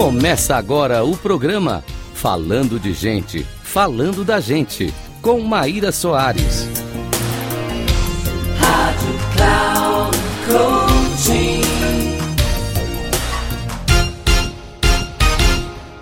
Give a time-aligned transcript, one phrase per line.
[0.00, 1.84] Começa agora o programa
[2.14, 4.86] Falando de Gente, Falando da Gente,
[5.20, 6.66] com Maíra Soares.
[8.58, 10.16] Rádio Cloud
[10.48, 11.60] Coaching.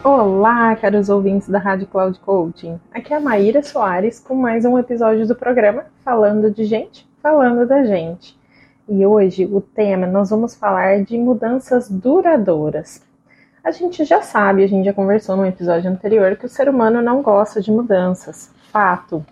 [0.04, 2.78] Olá, caros ouvintes da Rádio Cloud Coaching.
[2.92, 7.66] Aqui é a Maíra Soares com mais um episódio do programa Falando de Gente, Falando
[7.66, 8.38] da Gente.
[8.88, 13.07] E hoje o tema nós vamos falar de mudanças duradouras.
[13.68, 17.02] A gente já sabe, a gente já conversou no episódio anterior que o ser humano
[17.02, 19.22] não gosta de mudanças, fato.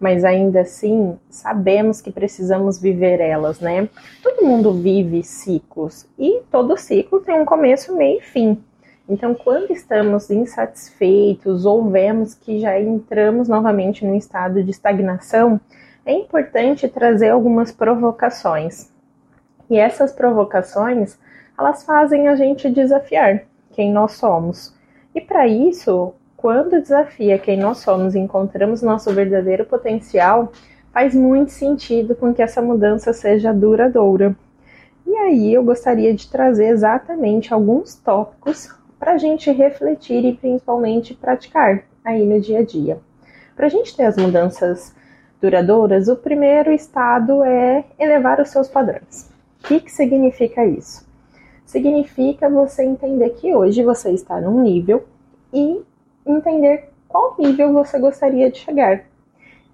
[0.00, 3.90] Mas ainda assim, sabemos que precisamos viver elas, né?
[4.22, 8.64] Todo mundo vive ciclos e todo ciclo tem um começo, meio e fim.
[9.06, 15.60] Então, quando estamos insatisfeitos ou vemos que já entramos novamente num estado de estagnação,
[16.06, 18.90] é importante trazer algumas provocações.
[19.68, 21.18] E essas provocações,
[21.58, 24.74] elas fazem a gente desafiar quem nós somos.
[25.14, 30.52] E para isso, quando desafia quem nós somos e encontramos nosso verdadeiro potencial,
[30.92, 34.36] faz muito sentido com que essa mudança seja duradoura.
[35.06, 41.14] E aí eu gostaria de trazer exatamente alguns tópicos para a gente refletir e principalmente
[41.14, 42.98] praticar aí no dia a dia.
[43.54, 44.94] Para a gente ter as mudanças
[45.40, 49.30] duradouras, o primeiro estado é elevar os seus padrões.
[49.62, 51.06] O que, que significa isso?
[51.72, 55.04] Significa você entender que hoje você está num nível
[55.50, 55.80] e
[56.26, 59.04] entender qual nível você gostaria de chegar.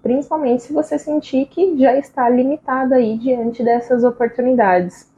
[0.01, 5.11] Principalmente se você sentir que já está limitado aí diante dessas oportunidades.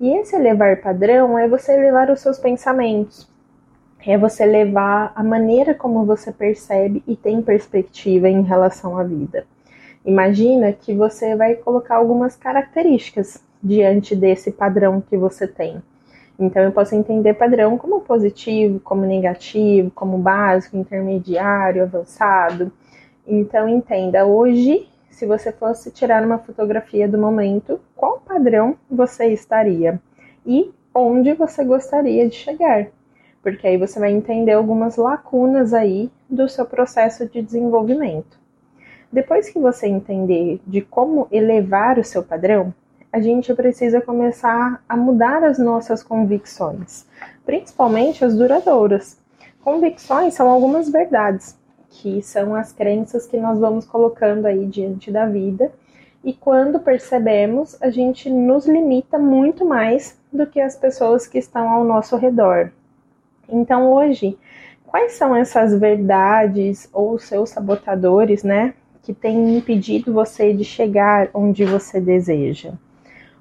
[0.00, 3.30] E esse elevar padrão é você elevar os seus pensamentos,
[4.04, 9.46] é você levar a maneira como você percebe e tem perspectiva em relação à vida.
[10.04, 15.80] Imagina que você vai colocar algumas características diante desse padrão que você tem.
[16.38, 22.72] Então, eu posso entender padrão como positivo, como negativo, como básico, intermediário, avançado.
[23.26, 30.00] Então, entenda, hoje, se você fosse tirar uma fotografia do momento, qual padrão você estaria?
[30.44, 32.88] E onde você gostaria de chegar?
[33.40, 38.38] Porque aí você vai entender algumas lacunas aí do seu processo de desenvolvimento.
[39.12, 42.74] Depois que você entender de como elevar o seu padrão,
[43.14, 47.06] a gente precisa começar a mudar as nossas convicções,
[47.46, 49.16] principalmente as duradouras.
[49.62, 51.56] Convicções são algumas verdades,
[51.88, 55.70] que são as crenças que nós vamos colocando aí diante da vida,
[56.24, 61.68] e quando percebemos, a gente nos limita muito mais do que as pessoas que estão
[61.68, 62.72] ao nosso redor.
[63.48, 64.36] Então, hoje,
[64.84, 71.64] quais são essas verdades ou seus sabotadores, né, que têm impedido você de chegar onde
[71.64, 72.72] você deseja?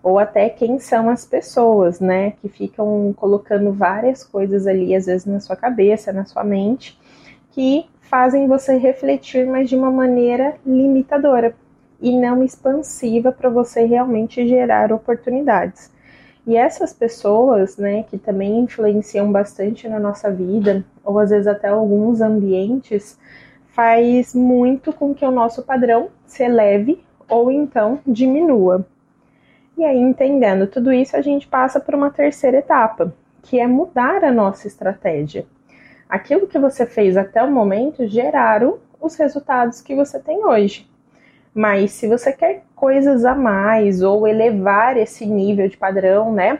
[0.03, 5.25] Ou até quem são as pessoas, né, que ficam colocando várias coisas ali, às vezes
[5.25, 6.99] na sua cabeça, na sua mente,
[7.51, 11.55] que fazem você refletir, mas de uma maneira limitadora
[12.01, 15.89] e não expansiva para você realmente gerar oportunidades.
[16.45, 21.69] E essas pessoas, né, que também influenciam bastante na nossa vida, ou às vezes até
[21.69, 23.17] alguns ambientes,
[23.67, 28.85] faz muito com que o nosso padrão se eleve ou então diminua.
[29.77, 34.23] E aí, entendendo tudo isso, a gente passa por uma terceira etapa, que é mudar
[34.23, 35.45] a nossa estratégia.
[36.07, 40.87] Aquilo que você fez até o momento geraram os resultados que você tem hoje.
[41.53, 46.59] Mas se você quer coisas a mais ou elevar esse nível de padrão, né?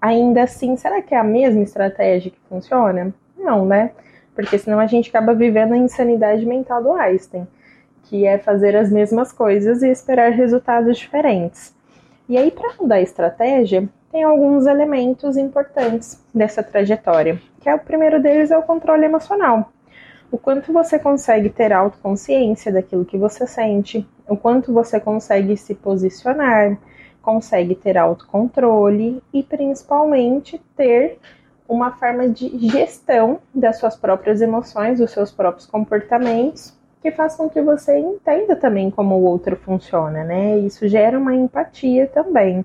[0.00, 3.14] Ainda assim, será que é a mesma estratégia que funciona?
[3.36, 3.92] Não, né?
[4.34, 7.46] Porque senão a gente acaba vivendo a insanidade mental do Einstein,
[8.04, 11.73] que é fazer as mesmas coisas e esperar resultados diferentes.
[12.26, 17.78] E aí, para mudar a estratégia, tem alguns elementos importantes dessa trajetória, que é o
[17.78, 19.70] primeiro deles é o controle emocional.
[20.30, 25.74] O quanto você consegue ter autoconsciência daquilo que você sente, o quanto você consegue se
[25.74, 26.78] posicionar,
[27.20, 31.18] consegue ter autocontrole e principalmente ter
[31.68, 36.74] uma forma de gestão das suas próprias emoções, dos seus próprios comportamentos
[37.04, 40.56] que faz com que você entenda também como o outro funciona, né?
[40.60, 42.64] Isso gera uma empatia também.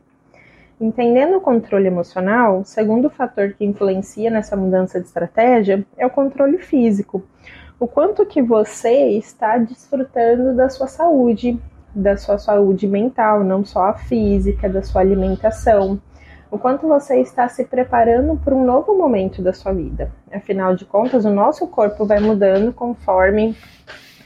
[0.79, 6.09] Entendendo o controle emocional, o segundo fator que influencia nessa mudança de estratégia é o
[6.09, 7.21] controle físico.
[7.77, 11.59] O quanto que você está desfrutando da sua saúde,
[11.93, 15.99] da sua saúde mental, não só a física, da sua alimentação.
[16.49, 20.09] O quanto você está se preparando para um novo momento da sua vida.
[20.31, 23.53] Afinal de contas, o nosso corpo vai mudando conforme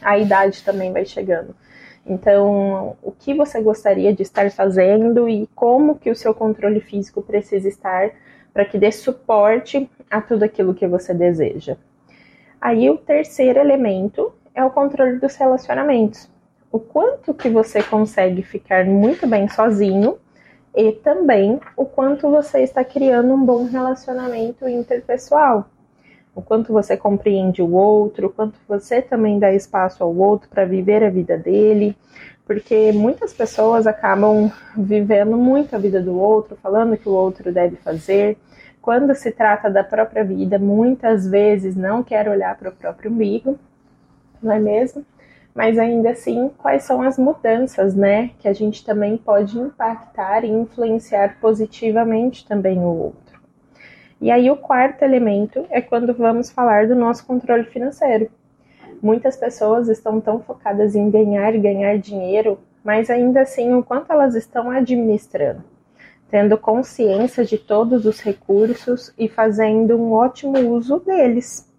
[0.04, 1.56] a idade também vai chegando.
[2.06, 7.22] Então, o que você gostaria de estar fazendo e como que o seu controle físico
[7.22, 8.12] precisa estar
[8.54, 11.78] para que dê suporte a tudo aquilo que você deseja.
[12.60, 16.30] Aí o terceiro elemento é o controle dos relacionamentos.
[16.72, 20.18] O quanto que você consegue ficar muito bem sozinho
[20.76, 25.70] e também o quanto você está criando um bom relacionamento interpessoal.
[26.36, 30.66] O quanto você compreende o outro, o quanto você também dá espaço ao outro para
[30.66, 31.96] viver a vida dele,
[32.46, 37.76] porque muitas pessoas acabam vivendo muito a vida do outro, falando que o outro deve
[37.78, 38.38] fazer.
[38.82, 43.58] Quando se trata da própria vida, muitas vezes não quer olhar para o próprio umbigo,
[44.42, 45.06] não é mesmo?
[45.56, 50.50] Mas ainda assim, quais são as mudanças, né, que a gente também pode impactar e
[50.50, 53.33] influenciar positivamente também o outro.
[54.24, 58.32] E aí o quarto elemento é quando vamos falar do nosso controle financeiro.
[59.02, 64.14] Muitas pessoas estão tão focadas em ganhar e ganhar dinheiro, mas ainda assim o quanto
[64.14, 65.62] elas estão administrando,
[66.32, 71.70] tendo consciência de todos os recursos e fazendo um ótimo uso deles.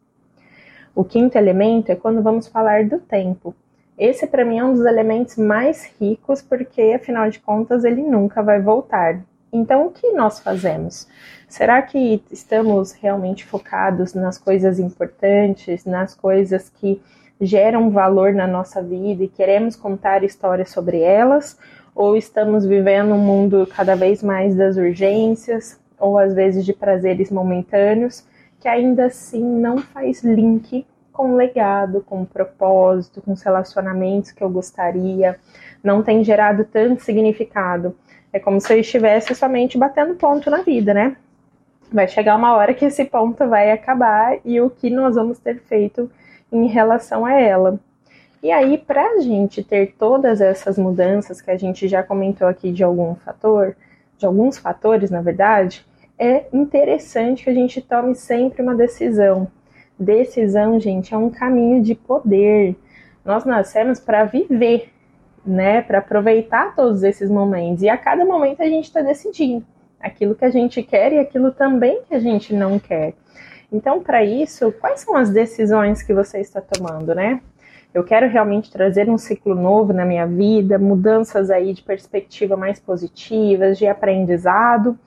[0.95, 3.55] O quinto elemento é quando vamos falar do tempo.
[3.97, 8.43] Esse para mim é um dos elementos mais ricos porque afinal de contas ele nunca
[8.43, 9.25] vai voltar.
[9.55, 11.07] Então o que nós fazemos?
[11.49, 17.01] Será que estamos realmente focados nas coisas importantes, nas coisas que
[17.41, 21.57] geram valor na nossa vida e queremos contar histórias sobre elas,
[21.95, 27.31] ou estamos vivendo um mundo cada vez mais das urgências, ou às vezes de prazeres
[27.31, 28.27] momentâneos,
[28.59, 34.51] que ainda assim não faz link com legado, com propósito, com os relacionamentos que eu
[34.51, 35.39] gostaria,
[35.83, 37.95] não tem gerado tanto significado.
[38.35, 41.17] É como se eu estivesse somente batendo ponto na vida, né?
[41.93, 45.61] Vai chegar uma hora que esse ponto vai acabar e o que nós vamos ter
[45.61, 46.11] feito
[46.51, 47.79] em relação a ela.
[48.43, 52.73] E aí, para a gente ter todas essas mudanças que a gente já comentou aqui
[52.73, 53.77] de algum fator,
[54.19, 55.87] de alguns fatores, na verdade,
[56.19, 59.47] é interessante que a gente tome sempre uma decisão.
[59.97, 62.75] Decisão, gente, é um caminho de poder.
[63.25, 64.93] Nós nascemos para viver,
[65.47, 65.83] né?
[65.83, 67.83] Para aproveitar todos esses momentos.
[67.83, 69.65] E a cada momento a gente está decidindo
[70.01, 73.15] aquilo que a gente quer e aquilo também que a gente não quer.
[73.73, 77.41] Então, para isso, quais são as decisões que você está tomando, né?
[77.93, 82.81] Eu quero realmente trazer um ciclo novo na minha vida, mudanças aí de perspectiva mais
[82.81, 84.99] positivas, de aprendizado,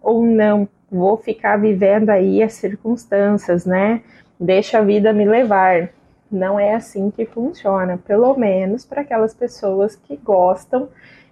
[0.00, 0.68] ou não?
[0.90, 4.00] Vou ficar vivendo aí as circunstâncias, né?
[4.38, 5.90] Deixa a vida me levar.
[6.30, 10.88] Não é assim que funciona, pelo menos para aquelas pessoas que gostam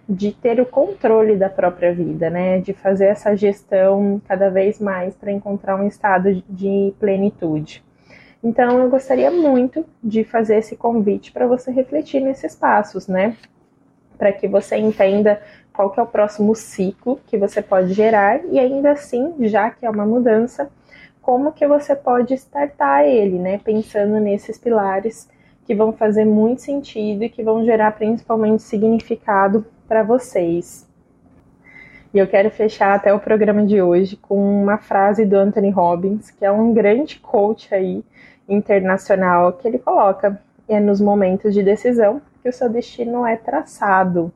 [0.07, 2.59] de ter o controle da própria vida, né?
[2.59, 7.83] De fazer essa gestão cada vez mais para encontrar um estado de plenitude.
[8.43, 13.35] Então, eu gostaria muito de fazer esse convite para você refletir nesses passos, né?
[14.17, 15.41] Para que você entenda
[15.73, 19.85] qual que é o próximo ciclo que você pode gerar e ainda assim, já que
[19.85, 20.69] é uma mudança,
[21.25, 23.57] como que você pode startar ele, né?
[23.57, 25.27] Pensando nesses pilares
[25.65, 30.87] que vão fazer muito sentido e que vão gerar principalmente significado para vocês.
[32.13, 36.29] E eu quero fechar até o programa de hoje com uma frase do Anthony Robbins,
[36.29, 38.03] que é um grande coach aí
[38.47, 40.39] internacional, que ele coloca:
[40.69, 44.31] é nos momentos de decisão que o seu destino é traçado.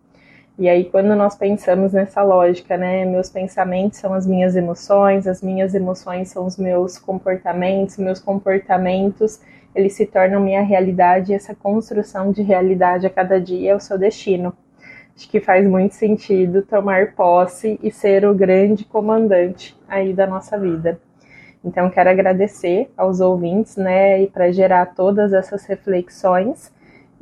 [0.59, 3.05] E aí, quando nós pensamos nessa lógica, né?
[3.05, 9.39] Meus pensamentos são as minhas emoções, as minhas emoções são os meus comportamentos, meus comportamentos
[9.73, 13.79] eles se tornam minha realidade e essa construção de realidade a cada dia é o
[13.79, 14.51] seu destino.
[15.15, 20.59] Acho que faz muito sentido tomar posse e ser o grande comandante aí da nossa
[20.59, 20.99] vida.
[21.63, 26.69] Então, quero agradecer aos ouvintes, né, e para gerar todas essas reflexões.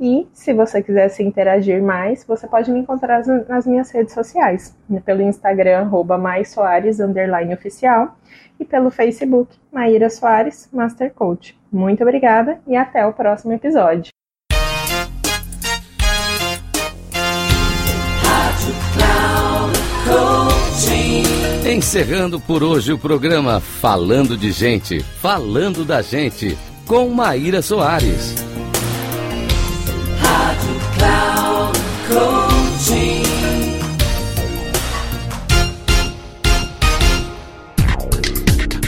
[0.00, 4.76] E se você quiser se interagir mais, você pode me encontrar nas minhas redes sociais,
[4.88, 6.16] né, pelo Instagram, arroba
[7.52, 8.16] oficial,
[8.60, 11.56] e pelo Facebook, Maíra Soares, Master Coach.
[11.70, 14.10] Muito obrigada e até o próximo episódio.
[21.70, 28.47] Encerrando por hoje o programa Falando de Gente, Falando da Gente, com Maíra Soares.